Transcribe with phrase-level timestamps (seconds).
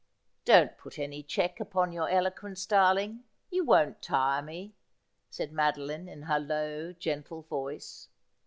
[0.45, 3.23] 'Don't put any check upon your eloquence, darling.
[3.51, 4.73] You won't tire nie,'
[5.29, 8.07] said Madeline in her low gentle voice.